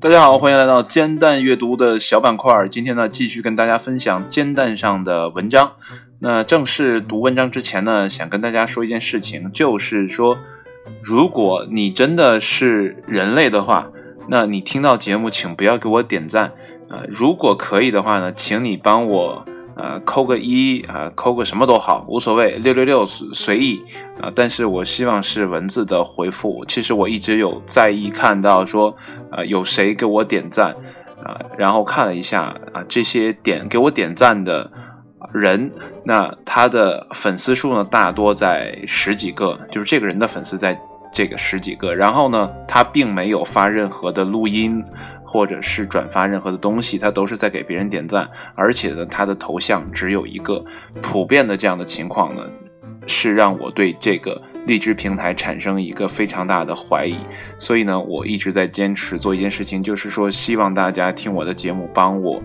[0.00, 2.66] 大家好，欢迎来到煎蛋阅读的小板块。
[2.68, 5.72] 今天呢，继续跟大家分享煎蛋上的文章。
[6.20, 10.38] 那正式读文章之前呢，想跟大家说一件事情，就是说，
[11.02, 13.90] 如果你真的是人类的话，
[14.28, 16.52] 那你听到节目，请不要给我点赞。
[16.88, 19.44] 呃，如果可以的话呢，请你帮我。
[19.78, 23.80] 呃，扣个一啊，扣个什么都好，无所谓，六六六随意
[24.20, 24.30] 啊。
[24.34, 26.64] 但是我希望是文字的回复。
[26.66, 28.94] 其实我一直有在意看到说，
[29.30, 30.74] 呃，有谁给我点赞
[31.22, 31.38] 啊？
[31.56, 34.68] 然后看了一下啊，这些点给我点赞的
[35.32, 35.70] 人，
[36.04, 40.76] 那他的粉丝数呢，大多在十几个，就是这个人的粉丝在。
[41.12, 44.82] 这个十几个，然后呢，他并没有发任何的录音，
[45.24, 50.64] 或者是转发任何的东西，他都是在给别人点赞，而且呢，他的头像只有一个。
[51.00, 52.42] 普遍的这样的情况呢，
[53.06, 57.16] 是让我对这个荔枝平台产生一个非常大的怀疑。
[57.58, 62.36] 所以呢，我一直在坚持做一件事情，就是说，希望大家听我的节目，帮我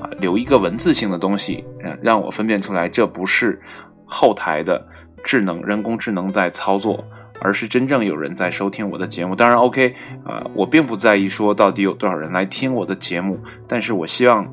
[0.00, 1.64] 啊留一个文字性的东西，
[2.02, 3.60] 让我分辨出来这不是
[4.04, 4.84] 后台的
[5.22, 7.04] 智能人工智能在操作。
[7.40, 9.94] 而是真正有人在收听我的节目，当然 OK
[10.24, 14.50] 啊，我并不在意说到底有多少人来听我的节目，但是我希望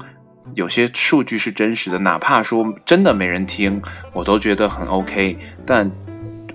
[0.53, 3.81] 有些数据是真实的，哪怕说真的没人听，
[4.13, 5.37] 我都觉得很 OK。
[5.65, 5.89] 但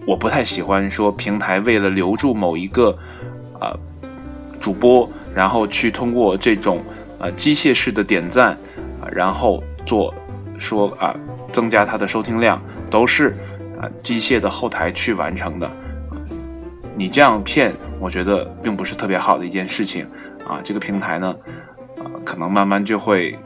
[0.06, 2.96] 我不太喜欢说平台为了留住某一个
[3.60, 3.76] 呃
[4.60, 6.80] 主播，然后去通过这种
[7.18, 8.52] 呃机械式的点赞
[9.02, 10.14] 啊，然后做
[10.58, 11.14] 说啊
[11.52, 13.36] 增加他的收听量，都是
[13.80, 15.70] 啊机械的后台去完成的。
[17.00, 20.06] 你这样骗，我觉得并不是特别好的一件事情
[20.46, 20.60] 啊。
[20.62, 21.34] 这个平台呢，
[21.96, 23.38] 啊，可能慢慢就会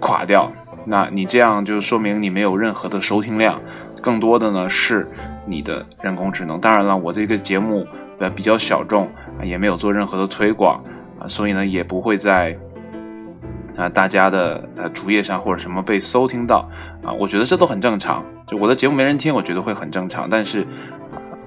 [0.00, 0.50] 垮掉。
[0.86, 3.60] 那你这样就说明你没有任何的收听量，
[4.00, 5.06] 更多的呢是
[5.44, 6.58] 你的人工智能。
[6.58, 7.86] 当然了，我这个节目
[8.18, 9.04] 呃比较小众
[9.38, 10.82] 啊，也没有做任何的推广
[11.18, 12.56] 啊，所以呢也不会在
[13.76, 16.66] 啊大家的呃主页上或者什么被搜听到
[17.04, 17.12] 啊。
[17.12, 18.24] 我觉得这都很正常。
[18.48, 20.26] 就我的节目没人听，我觉得会很正常。
[20.30, 20.66] 但是。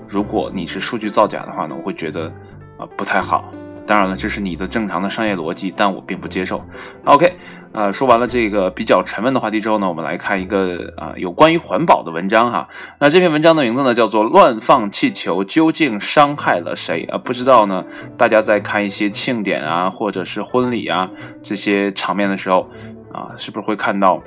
[0.08, 2.32] 如果你是数据造假的话呢，我会觉得
[2.78, 3.52] 啊不太好。
[3.86, 6.64] 当然了，这是你的正常的商业逻辑，但我并不接受。
[7.04, 7.36] OK，
[7.74, 12.70] 呃，说完了这个比较沉闷的话题之后呢，我们来看一个啊有关于环保的文章哈。
[13.00, 17.18] 那这篇文章的名字呢叫做《乱放气球究竟伤害了谁》啊？
[17.18, 17.84] 不知道呢，
[18.18, 21.10] 大家在看一些庆典啊或者是婚礼啊
[21.42, 22.70] 这些场面的时候
[23.12, 24.24] 啊，是不是会看到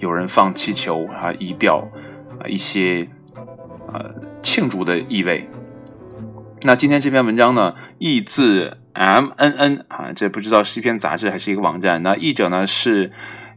[0.00, 1.88] 有人放气球啊，以表
[2.38, 3.08] 啊一些
[3.90, 4.12] 呃。
[4.42, 5.48] 庆祝的意味。
[6.62, 12.02] 那今天这篇文章呢，译自 M N N 啊，这不知道是一篇杂志还是一个网站。
[12.02, 13.12] 那译者呢是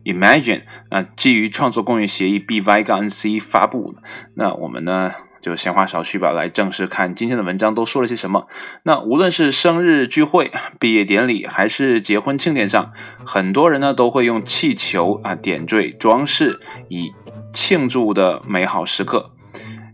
[0.06, 3.96] Imagine 啊，基于创作公约协议 B Y 杠 N C 发布。
[4.36, 5.12] 那我们呢
[5.42, 8.48] 就闲话少叙吧，来正式看今天的文章都说了些什么。
[8.84, 12.94] 那无论是生日聚会、毕业典礼，还是结婚庆典上，
[13.26, 17.12] 很多人呢都会用气球啊点缀装饰，以
[17.52, 19.32] 庆祝的美好时刻。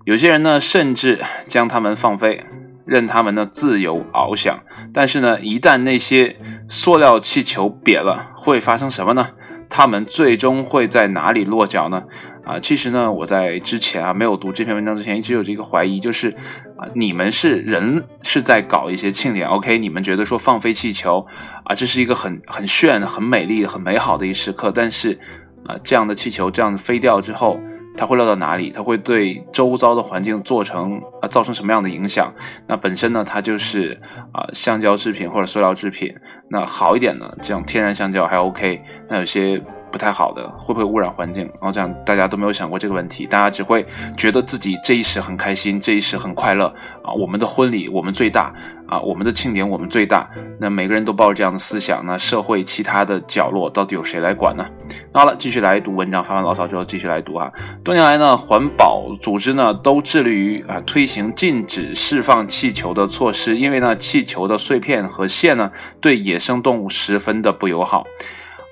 [0.10, 2.44] 有些人呢，甚至将它们放飞，
[2.84, 4.60] 任它们呢自由翱翔。
[4.92, 6.36] 但是呢，一旦那些
[6.68, 9.30] 塑料气球瘪了，会发生什么呢？
[9.70, 12.02] 它们最终会在哪里落脚呢？
[12.44, 16.32] 啊，其实呢，我在之前啊没有读这篇文章之前，一直有这个怀疑，就是
[16.76, 19.78] 啊，你们是人是在搞一些庆典，OK？
[19.78, 21.24] 你们觉得说放飞气球
[21.66, 25.20] 啊，这是一个很很炫、很美丽、很美好的一时刻，但是
[25.68, 27.60] 啊，这样的气球这样飞掉之后。
[28.00, 28.72] 它会落到哪里？
[28.72, 32.34] 它会对周遭的环境做成啊造成什么样的影响？
[32.66, 34.00] 那本身呢，它就是
[34.32, 36.16] 啊橡胶制品或者塑料制品。
[36.50, 38.82] 那好一点呢，这种天然橡胶还 OK。
[39.10, 39.62] 那有些。
[39.92, 41.44] 不太好的，会不会污染环境？
[41.54, 43.86] 然后这样大家都没有想过这个问题，大家只会
[44.16, 46.74] 觉得自己这一时很开心，这一时很快乐
[47.04, 47.12] 啊！
[47.14, 48.54] 我们的婚礼我们最大
[48.88, 50.30] 啊，我们的庆典我们最大。
[50.60, 54.66] 那每个人都抱着这样的思想，那社会其他的角落到底有谁来管呢？
[55.12, 57.52] 好了，继续来读文章，发完牢骚之后继续来读啊。
[57.84, 68.06] 多年来呢，环保组织呢都致力于啊推行禁止释放气球的措施，因为呢气球的碎片和线呢对野生动物十分的不友好。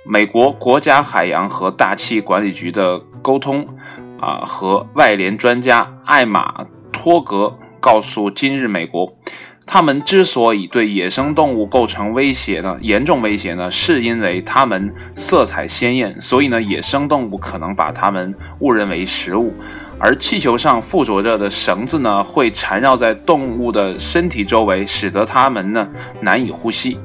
[0.10, 3.68] 美国国家海洋和大气管理局的沟通
[4.22, 9.06] 啊和外联专家艾玛托格告诉《今日美国》，
[9.66, 19.54] 他们之所以对野生动物构成威胁呢，严重威胁呢，是因为它们色彩鲜艳，所以呢，野生动物可能把它们误认为食物。
[20.00, 25.86] 而气球上附着着的绳子呢，会缠绕在动物的身体周围，使得它们呢
[26.22, 26.98] 难以呼吸。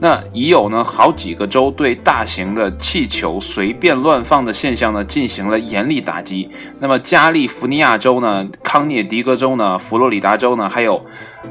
[0.00, 6.50] 那已有呢好几个州对大型的气球随便乱放的现象呢进行了严厉打击。
[6.80, 10.96] 那么加利福尼亚州呢、康涅狄格州呢、佛罗里达州呢，还有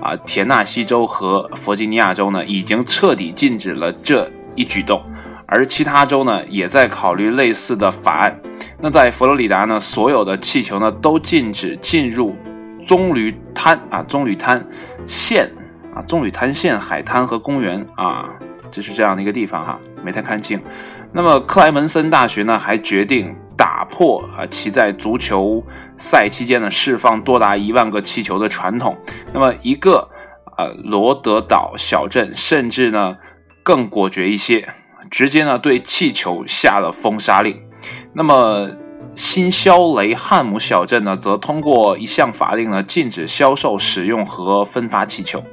[0.01, 5.01] 啊田纳西州和弗吉尼亚州呢，已经彻底禁止了这一举动。
[5.45, 8.39] 而其他州呢也在考虑类似的法案。
[8.79, 12.35] 那在佛罗里达呢，所有的气球呢都禁止进入
[12.85, 14.63] 棕榈滩啊棕榈滩
[15.07, 15.49] 县。
[15.95, 18.29] 啊，棕榈滩县海滩和公园啊，
[18.71, 20.59] 就是这样的一个地方哈，没太看清。
[21.11, 25.63] 那么克莱门森大学呢，还决定打破啊其在足球
[25.95, 28.97] 赛期间呢释放多达一万个气球的传统。
[29.31, 30.09] 那么一个
[30.57, 33.15] 啊罗德岛小镇甚至呢
[33.61, 34.67] 更果决一些，
[35.11, 37.61] 直接呢对气球下了封杀令。
[38.13, 38.71] 那么
[39.15, 45.43] 新肖雷汉姆小镇呢，则通过一项法令呢，禁止销售、使用和分发气球。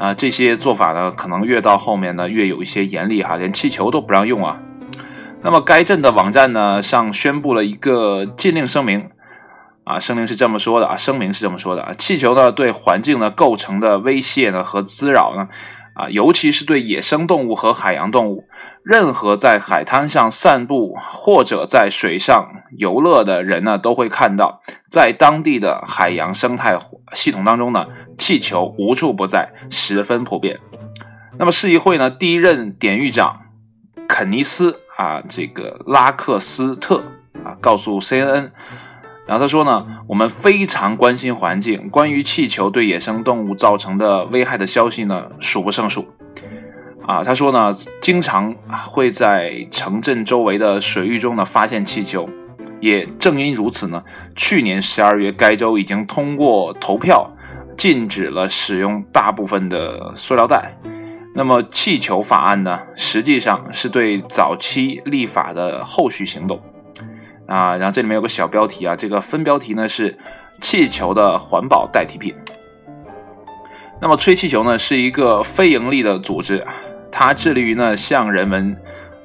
[0.00, 4.58] 啊，这些做法呢，可能越到后面呢，越有一些严厉哈，连气球都不让用啊。
[5.42, 9.10] 那么该镇的网站呢上宣布了一个禁令声明，
[9.84, 15.48] 啊，声明是这么说的啊，声明是这么说的啊，气球呢对环境呢构成的威胁呢和滋扰呢。
[15.92, 18.44] 啊，尤其是对野生动物和海洋动物，
[18.82, 26.78] 任何在海滩上散步或者在水上游乐的人呢，都会看到，在当地的海洋生态
[27.12, 27.86] 系统当中呢，
[28.20, 30.60] 气球无处不在，十分普遍。
[31.38, 33.40] 那么市议会呢，第一任典狱长
[34.06, 37.02] 肯尼斯啊，这个拉克斯特
[37.42, 38.50] 啊，告诉 CNN。
[39.26, 41.88] 然后他说呢，我们非常关心环境。
[41.88, 46.06] 关于气球对野生动物造成的危害的消息呢，数不胜数。
[47.06, 47.72] 啊，他说呢，
[48.02, 52.28] 经常会在城镇周围的水域中呢发现气球。
[52.80, 54.04] 也正因如此呢，
[54.36, 57.30] 去年十二月，该州已经通过投票
[57.80, 60.70] 禁止了使用大部分的塑料袋。
[61.34, 66.60] 那么，气球法案呢，实际上是对早期立法的后续行动。
[67.46, 70.14] 啊，然后这里面有个小标题啊，这个分标题呢是
[70.60, 72.34] 气球的环保代替品。
[73.98, 76.62] 那么吹气球呢是一个非盈利的组织，
[77.10, 78.76] 它致力于呢向人们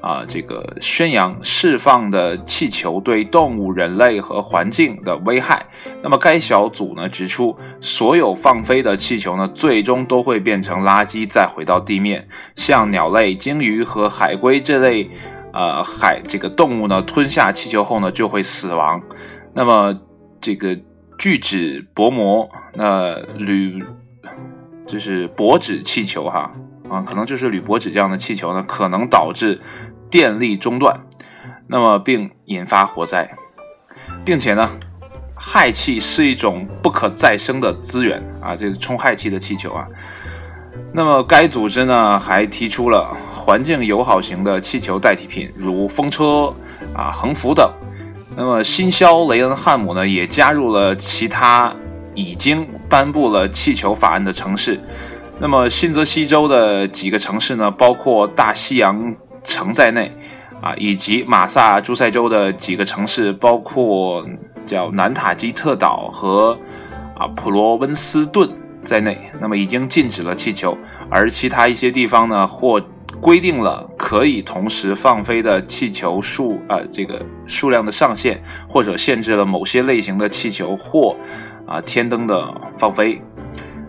[0.05, 5.65] 啊这个宣扬释放的气球对动物、人类和环境的危害。
[6.03, 15.09] 那么该小组呢指出，所有放飞的气球呢最终都会变成垃圾再回到地面，像鸟类、鲸鱼和海龟这类。
[15.57, 19.01] 呃，海这个动物呢，吞下气球后呢，就会死亡。
[19.53, 19.97] 那么
[20.41, 20.77] 这个
[21.17, 23.81] 聚酯薄膜，那铝
[24.85, 26.51] 就是箔纸气球哈
[26.89, 29.61] 啊，可能就是铝箔纸这样的气球呢，可能导致
[30.09, 30.99] 电力中断，
[31.67, 33.29] 那么并引发火灾，
[34.23, 34.69] 并且呢，
[35.35, 39.87] 氦气是一种不可再生的资源啊，这是充氦气的气球啊。
[40.93, 43.15] 那么该组织呢，还提出了。
[43.45, 46.51] 环境友好型的气球代替品，如风车、
[46.95, 47.71] 啊横幅等。
[48.35, 51.71] 那么新肖雷恩汉姆呢，也加入了其他
[52.15, 54.81] 已经颁布了气球法案的城市。
[55.37, 60.11] 那么新泽西州的几个城市呢，包括大西洋城在内，
[60.61, 64.25] 啊，以及马萨诸塞州的几个城市，包括
[64.65, 66.57] 叫南塔基特岛和
[67.17, 68.49] 啊普罗温斯顿
[68.83, 70.77] 在内，那么已经禁止了气球。
[71.09, 72.81] 而其他一些地方呢，或
[73.21, 81.15] 规定了可以同时放飞的气球数啊，这个数量的上限，或者限制了某些类型的气球或
[81.65, 83.21] 啊天灯的放飞。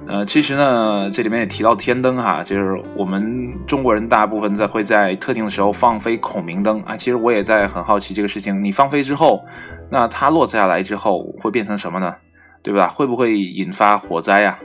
[0.08, 6.96] 呃，其实呢，这里面也提到天灯哈，就是我们中国人大部分在会在特定的时候放飞孔明灯啊。
[6.96, 9.44] 其实我也在很好奇这个事情，你放飞之后，
[9.90, 12.14] 那它落下来之后会变成什么呢？
[12.62, 12.88] 对吧？
[12.88, 14.58] 会不会引发火灾呀？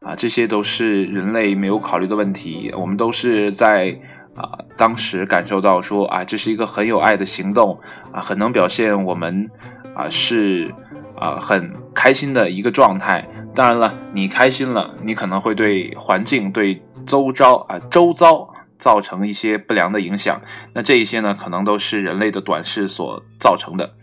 [0.00, 2.72] 啊，这些都是人类没有考虑的问题。
[2.74, 3.94] 我们都是在
[4.34, 4.48] 啊
[4.78, 7.78] 当时感受到说啊，这是一个很有爱的行动
[8.12, 9.50] 啊，很能表现我们
[9.94, 10.72] 啊是
[11.18, 13.28] 啊很开心的一个状态。
[13.54, 20.40] 当然了，你开心了，你可能会对环境、对周遭啊周遭造成一些不良的影响。
[20.74, 23.94] 那这一些呢，可能都是人类的短视所造成的。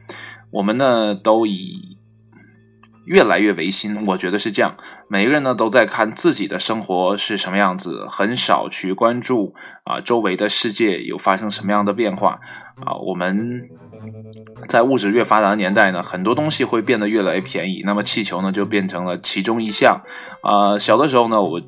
[0.51, 1.98] 我们呢，都以。
[3.05, 4.75] 越来越唯心，我觉得是这样。
[5.07, 12.39] 每个人呢都在看自己的生活是什么样子，很少去关注啊周围的世界有发生什么样的变化
[12.86, 12.95] 啊。
[13.05, 13.69] 我们
[14.67, 20.01] 在物质越发达的年代呢，很多东西会变得越来越便宜，那么气球呢就变成了其中一项。
[20.41, 21.62] 啊，小的时候呢，我。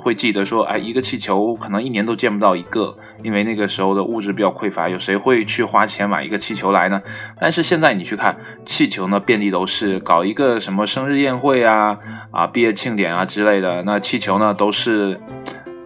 [0.00, 7.00] 会记得说，哎，一个气球可能一年都见不到一个，因为那个时候的物质比较匮乏，有谁会去花钱买一个气球来呢？
[7.38, 11.98] 但是现在你去看，气球呢遍地都是，搞一个什么生日宴会啊、
[12.30, 15.20] 啊毕业庆典啊之类的，那气球呢都是，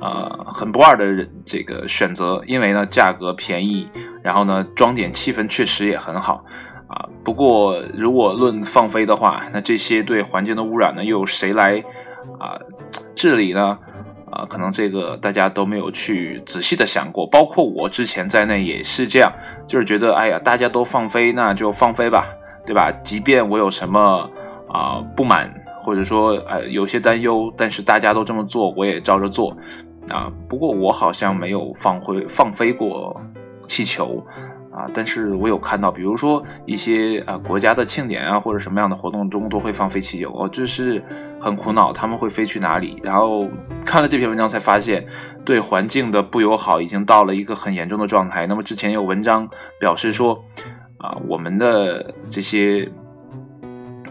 [0.00, 3.88] 呃很不二的这个选择，因为呢价格便宜，
[4.22, 6.44] 然后呢装点气氛确实也很好
[6.86, 7.08] 啊。
[7.24, 11.82] 不过如果论放飞的话，那这些对环境的污染呢，又有谁来
[12.38, 12.58] 啊
[13.14, 13.78] 这里呢？
[14.30, 19.32] 啊，可能这个大家都没有去仔细的想过，包括我之前在内也是这样，
[19.64, 22.26] 就是觉得，哎呀，大家都放飞，那就放飞吧，
[22.66, 22.90] 对吧？
[23.04, 24.28] 即便我有什么
[24.68, 25.48] 啊不满，
[25.80, 29.56] 或者说呃有些担忧，但是大家都这么做，我也照着做
[30.08, 30.28] 啊。
[30.48, 33.20] 不过我好像没有放回放飞过
[33.68, 34.20] 气球。
[34.74, 41.00] 啊，但是我有看到，比如说一些啊国家的庆典啊，或者什么样的活动中都会放飞气球，我就是
[41.40, 42.98] 很苦恼，他们会飞去哪里？
[43.00, 43.48] 然后
[43.86, 45.06] 看了这篇文章才发现，
[45.44, 48.48] 对环境的不友好已经到了一个很严重的状态。
[48.48, 50.44] 那么之前有文章表示说，
[50.98, 52.90] 啊，我们的这些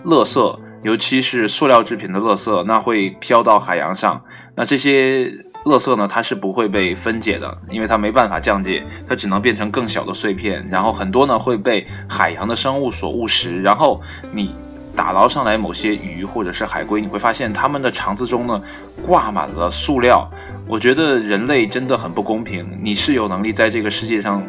[0.06, 4.24] 垃圾，尤其是塑料制品的垃圾，那会飘到海洋上，
[4.56, 5.30] 那这些。
[5.66, 10.66] 垃圾呢，它是不会被分解的，因为它没办法降解，它只能变成更小的碎片。
[10.70, 13.62] 然后很多呢会被海洋的生物所误食。
[13.62, 14.02] 然后
[14.32, 14.54] 你
[14.96, 18.62] 打捞上来某些鱼或者是海龟，你会发现它们的肠子中呢
[19.06, 20.30] 挂满了塑料。
[20.68, 22.68] 我觉得人类真的很不公平。
[22.82, 24.44] 你是有能力在这个世界上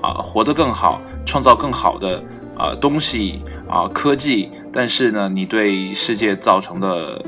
[0.00, 2.22] 啊活得更好，创造更好的
[2.56, 7.20] 啊东西啊科技，但是呢，你对世界造成的。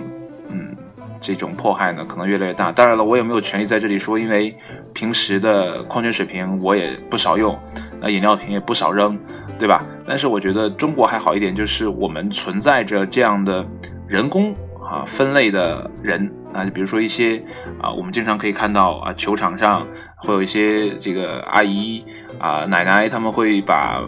[1.22, 2.70] 这种迫害呢，可能越来越大。
[2.72, 4.54] 当然了，我也没有权利在这里说，因为
[4.92, 7.56] 平时的矿泉水瓶我也不少用，
[8.00, 9.16] 那饮料瓶也不少扔，
[9.58, 9.86] 对吧？
[10.04, 13.64] 但是我觉得中国还好一点，就是我们存在着这样的
[14.08, 14.52] 人工
[14.82, 17.40] 啊分类的人啊，就比如说一些
[17.80, 19.86] 啊，我们经常可以看到啊，球场上
[20.16, 22.04] 会有一些这个阿姨
[22.38, 24.02] 啊、奶奶，他们会把。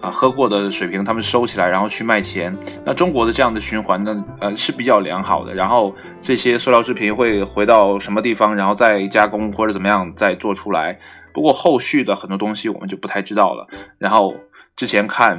[0.00, 2.54] 啊，喝过的水瓶他们收起来，然后去卖钱。
[2.84, 5.54] 那中国的这样的循环呢，呃是比较良好的。
[5.54, 10.98] 然后这些塑料制品会回到什么地方，然后再加工或者怎么样再做出来。
[11.32, 13.66] 不过后续的很多东西我们就不太知道了。
[13.98, 14.34] 然后
[14.74, 15.38] 之前看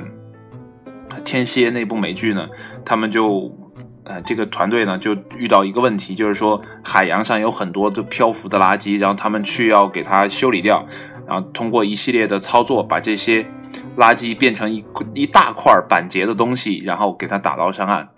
[1.23, 2.47] 天蝎那部美剧呢，
[2.83, 3.51] 他们就
[4.03, 10.85] 呃这个团队呢就遇到一个问题，就是说海洋上有很多的漂浮的垃圾，然后他们去要给它修理掉，
[11.27, 13.45] 然后通过一系列的操作把这些。
[13.97, 18.09] 垃圾变成一一大块板结的东西，然后给它打捞上岸，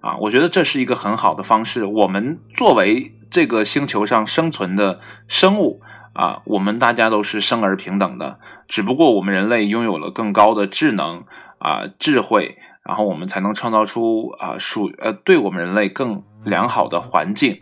[0.00, 1.84] 啊，我觉得这是一个很好的方式。
[1.84, 5.80] 我们作为这个星球上生存的生物，
[6.12, 11.24] 啊，我们大家都是生而平等的，只不过我们人类拥有了更高的智能
[11.58, 17.58] 啊智慧，然后我们才能创造出啊属呃对我们人类更良好的环境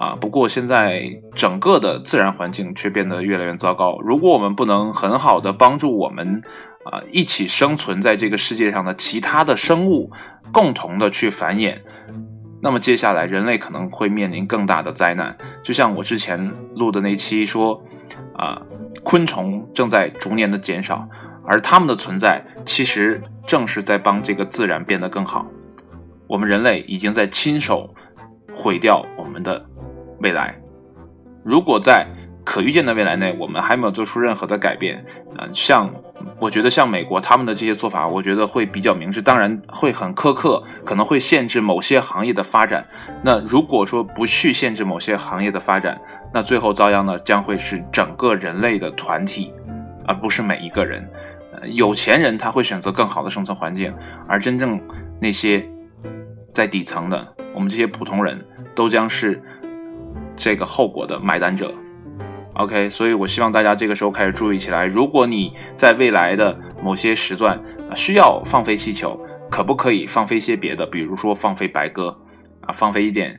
[0.00, 0.16] 啊。
[0.20, 4.00] 不过现在整个的自然环境却变得越来越糟糕。
[4.00, 6.42] 如果我们不能很好的帮助我们。
[6.82, 10.10] 啊，一起生存在这个世界上的其他的生物，
[10.50, 11.76] 共同的去繁衍，
[12.62, 15.36] 那么接下来人类可能会面临更大的灾难。
[15.62, 17.84] 就像我之前录的那期说，
[18.34, 18.62] 啊，
[19.04, 21.06] 昆虫正在逐年的减少，
[21.44, 25.46] 而它们的存在其实正是在帮这个自然变得更好。
[26.26, 27.94] 我们人类已经在亲手
[28.54, 29.62] 毁掉我们的
[30.20, 30.54] 未来。
[31.44, 32.06] 如果在
[32.44, 35.04] 可预见的未来内，我们还没有做出任何的改变，
[35.36, 35.90] 啊，像。
[36.38, 42.86] 我觉得像美国他们的这些做法，我觉得会比较明智，当然会很苛刻，可能会限制某些行业的发展。
[43.22, 45.98] 那如果说不去限制某些行业的发展，
[46.30, 49.50] 那最后遭殃的将会是整个人类的团体，
[50.06, 51.08] 而不是每一个人。
[51.68, 53.94] 有钱人他会选择更好的生存环境，
[54.28, 54.78] 而真正
[55.18, 55.66] 那些
[56.52, 59.42] 在底层的我们这些普通人都将是
[60.40, 61.70] 这个后果的买单者。
[62.54, 64.86] OK，所以我希望大家这个时候开始注意起来。
[64.86, 67.60] 如果你在未来的某些时段
[67.94, 69.16] 需要放飞气球，
[69.50, 70.86] 可不可以放飞些别的？
[70.86, 72.18] 比如说放飞白鸽
[72.62, 73.38] 啊，放飞一点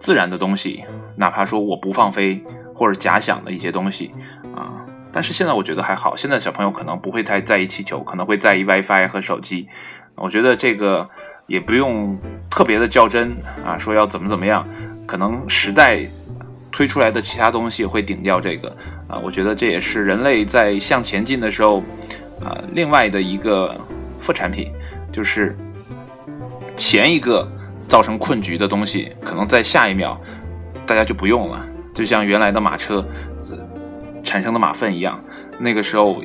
[0.00, 0.84] 自然的东西，
[1.16, 2.42] 哪怕说我不放飞
[2.74, 4.12] 或者假想的一些东西
[4.54, 4.86] 啊。
[5.12, 9.68] 但是现在我觉得还好，现在小朋友可能不会太在意气球，可能会在意 WiFi 和手机。
[10.14, 11.08] 我觉得这个
[11.46, 14.66] 也不用特别的较真啊，说要怎么怎么样，
[15.06, 16.06] 可能时代。
[16.72, 18.68] 推出来的其他东西会顶掉这个
[19.08, 21.78] 啊，我觉得这也是人类在向前进的时候，
[22.38, 23.74] 啊，另外的一个
[24.20, 24.70] 副产品，
[25.10, 25.56] 就是
[26.76, 27.50] 前一个
[27.88, 30.20] 造成困局的东西，可能在下一秒
[30.84, 33.02] 大家就不用了，就像原来的马车
[34.22, 35.18] 产生的马粪一样，
[35.58, 36.22] 那个时候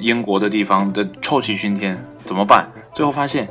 [0.00, 2.68] 英国的地方的臭气熏天，怎么办？
[2.92, 3.48] 最后发现。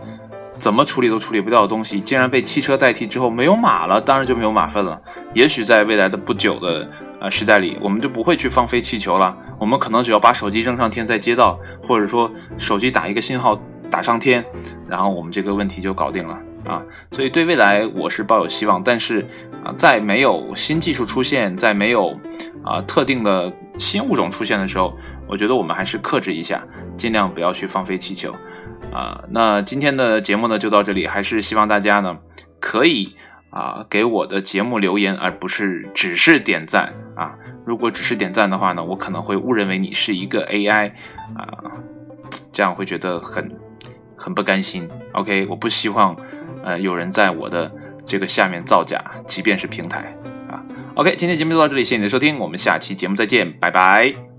[0.61, 5.01] 怎么处理都处理不掉的东西，竟然被汽车代替之后没有马了，当然就没有马粪了。
[5.33, 6.87] 也许在未来的不久的
[7.19, 9.35] 呃时代里，我们就不会去放飞气球了。
[9.57, 14.45] 我们可能只要把手机扔上天，在街道，或者说手机打一个信号打上天，
[14.87, 16.37] 然后我们这个问题就搞定了。
[16.67, 16.79] 啊，
[17.11, 19.25] 所以对未来我是抱有希望，但是
[19.63, 22.15] 啊，在没有新技术出现，在没有
[22.63, 24.93] 啊特定的新物种出现的时候，
[25.27, 26.63] 我觉得我们还是克制一下，
[26.95, 28.31] 尽量不要去放飞气球
[28.93, 29.23] 啊。
[29.29, 32.17] 那今天的节目呢就到这里，还是希望大家呢
[32.59, 33.15] 可以
[33.49, 37.35] 啊给我的节目留言，而不是只是点赞啊。
[37.65, 40.91] 如果只是点赞的话呢，我可能会误认为你是一个 AI
[41.35, 41.71] 啊，
[42.51, 43.51] 这样会觉得很
[44.15, 44.89] 很不甘心。
[45.13, 46.15] OK，我不希望。
[46.63, 47.71] 呃，有人在我的
[48.05, 50.15] 这个下面造假，即便是平台
[50.47, 50.61] 啊。
[50.93, 54.30] OK，今天节目就到这里，谢谢你的收听，我们下期节目再见，拜拜。